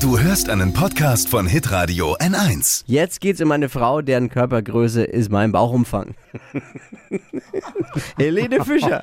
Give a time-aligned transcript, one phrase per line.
[0.00, 2.84] Du hörst einen Podcast von Hitradio N1.
[2.86, 6.14] Jetzt geht's um eine Frau, deren Körpergröße ist mein Bauchumfang.
[8.16, 9.02] Helene Fischer.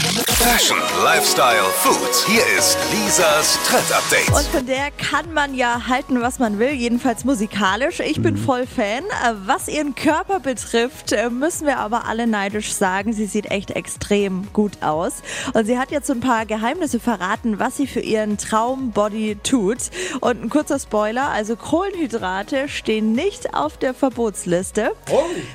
[0.00, 1.96] Fashion, Lifestyle, Food.
[2.26, 4.28] Hier ist Lisas Trend Update.
[4.28, 8.00] Und von der kann man ja halten, was man will, jedenfalls musikalisch.
[8.00, 9.04] Ich bin voll Fan.
[9.04, 13.70] Äh, Was ihren Körper betrifft, äh, müssen wir aber alle neidisch sagen, sie sieht echt
[13.72, 15.14] extrem gut aus.
[15.54, 19.78] Und sie hat jetzt so ein paar Geheimnisse verraten, was sie für ihren Traumbody tut.
[20.20, 24.92] Und ein kurzer Spoiler, also Kohlenhydrate stehen nicht auf der Verbotsliste.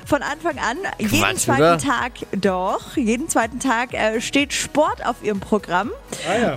[0.04, 1.78] Von Anfang an, jeden Quatsch, zweiten oder?
[1.78, 5.90] Tag, doch, jeden zweiten Tag äh, steht Sport auf ihrem Programm.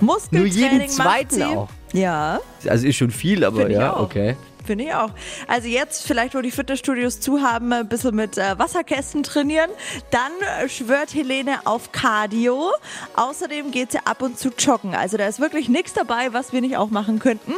[0.00, 1.44] Muskeltraining jeden macht zweiten sie.
[1.44, 1.68] auch.
[1.92, 4.00] Ja, Also ist schon viel, aber Finde ich ja, auch.
[4.00, 4.34] okay.
[4.64, 5.10] finde ich auch.
[5.46, 9.70] Also jetzt vielleicht, wo die Fitnessstudios zu haben, ein bisschen mit äh, Wasserkästen trainieren.
[10.10, 12.72] Dann äh, schwört Helene auf Cardio.
[13.14, 14.94] Außerdem geht sie ab und zu joggen.
[14.94, 17.52] Also da ist wirklich nichts dabei, was wir nicht auch machen könnten.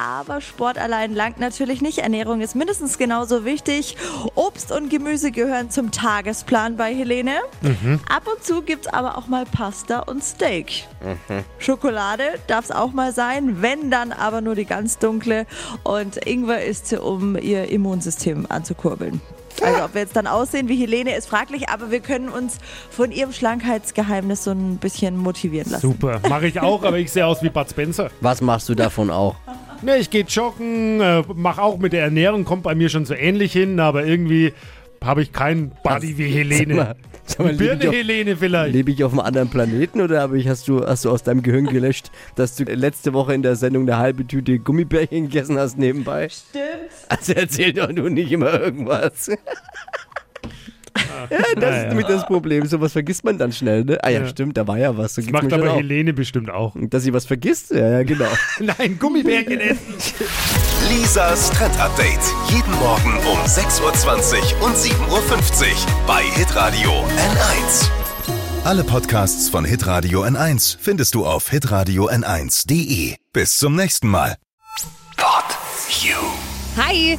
[0.00, 1.98] Aber Sport allein langt natürlich nicht.
[1.98, 3.96] Ernährung ist mindestens genauso wichtig.
[4.34, 7.40] Obst und Gemüse gehören zum Tagesplan bei Helene.
[8.08, 10.86] Ab und zu gibt es aber auch mal Pasta und Steak.
[11.58, 15.46] Schokolade darf es auch mal sein, wenn dann aber nur die ganz dunkle.
[15.82, 19.20] Und Ingwer isst sie, um ihr Immunsystem anzukurbeln.
[19.62, 22.56] Also ob wir jetzt dann aussehen wie Helene, ist fraglich, aber wir können uns
[22.88, 25.82] von ihrem Schlankheitsgeheimnis so ein bisschen motivieren lassen.
[25.82, 28.10] Super, mache ich auch, aber ich sehe aus wie Bud Spencer.
[28.22, 29.36] Was machst du davon auch?
[29.82, 33.14] Ne, ich gehe joggen, äh, mache auch mit der Ernährung, kommt bei mir schon so
[33.14, 34.52] ähnlich hin, aber irgendwie
[35.02, 36.94] habe ich keinen Body wie Helene.
[37.24, 38.74] Sag mal, lebe ich, Birne auf, Helene vielleicht.
[38.74, 41.42] lebe ich auf einem anderen Planeten oder habe ich, hast, du, hast du aus deinem
[41.42, 45.78] Gehirn gelöscht, dass du letzte Woche in der Sendung eine halbe Tüte Gummibärchen gegessen hast
[45.78, 46.28] nebenbei?
[46.28, 46.64] Stimmt.
[47.08, 49.30] Also erzähl doch nur nicht immer irgendwas.
[51.30, 52.66] Ja, das ist nämlich das Problem.
[52.66, 53.98] Sowas vergisst man dann schnell, ne?
[54.02, 54.26] Ah ja, Ja.
[54.28, 55.14] stimmt, da war ja was.
[55.14, 55.74] So Das macht aber.
[55.74, 56.74] Helene bestimmt auch.
[56.78, 57.70] Dass sie was vergisst?
[57.70, 58.28] Ja, ja, genau.
[58.60, 59.94] Nein, Gummibärchen essen.
[60.88, 62.20] Lisas Trend Update.
[62.50, 65.26] Jeden Morgen um 6.20 Uhr und 7.50 Uhr
[66.06, 67.88] bei Hitradio N1.
[68.64, 73.14] Alle Podcasts von Hitradio N1 findest du auf hitradio n1.de.
[73.32, 74.36] Bis zum nächsten Mal.
[75.16, 75.44] Pod
[76.02, 76.16] You.
[76.76, 77.18] Hi!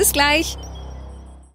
[0.00, 0.56] Bis gleich.